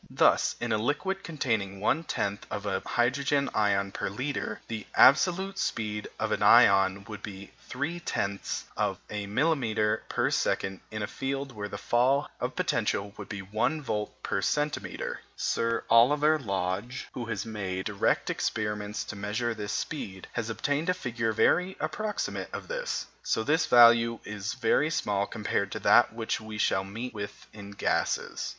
Thus, 0.09 0.55
in 0.59 0.71
a 0.71 0.79
liquid 0.79 1.23
containing 1.23 1.79
1/10th 1.79 2.39
of 2.49 2.65
a 2.65 2.79
hydrogen 2.83 3.51
ion 3.53 3.91
per 3.91 4.09
litre, 4.09 4.59
the 4.67 4.87
absolute 4.95 5.59
speed 5.59 6.07
of 6.19 6.31
an 6.31 6.41
ion 6.41 7.03
would 7.07 7.21
be 7.21 7.51
3/10ths 7.69 8.63
of 8.75 8.97
a 9.11 9.27
millimetre 9.27 10.01
per 10.09 10.31
second 10.31 10.79
in 10.89 11.03
a 11.03 11.05
field 11.05 11.51
where 11.51 11.67
the 11.67 11.77
fall 11.77 12.27
of 12.39 12.55
potential 12.55 13.13
would 13.15 13.29
be 13.29 13.43
1 13.43 13.79
volt 13.83 14.11
per 14.23 14.41
centimetre. 14.41 15.19
Sir 15.35 15.83
Oliver 15.87 16.39
Lodge, 16.39 17.07
who 17.13 17.25
has 17.25 17.45
made 17.45 17.85
direct 17.85 18.31
experiments 18.31 19.03
to 19.03 19.15
measure 19.15 19.53
this 19.53 19.71
speed, 19.71 20.27
has 20.33 20.49
obtained 20.49 20.89
a 20.89 20.95
figure 20.95 21.31
very 21.31 21.77
approximate 21.79 22.51
to 22.51 22.61
this. 22.61 23.05
This 23.35 23.67
value 23.67 24.17
is 24.25 24.55
very 24.55 24.89
small 24.89 25.27
compared 25.27 25.71
to 25.73 25.79
that 25.81 26.11
which 26.11 26.41
we 26.41 26.57
shall 26.57 26.83
meet 26.83 27.13
with 27.13 27.45
in 27.53 27.69
gases. 27.69 28.49